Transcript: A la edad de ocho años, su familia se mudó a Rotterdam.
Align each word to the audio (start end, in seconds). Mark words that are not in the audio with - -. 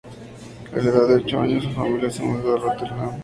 A 0.71 0.77
la 0.77 0.81
edad 0.81 1.07
de 1.07 1.13
ocho 1.17 1.41
años, 1.41 1.63
su 1.63 1.69
familia 1.73 2.09
se 2.09 2.23
mudó 2.23 2.55
a 2.55 2.57
Rotterdam. 2.59 3.19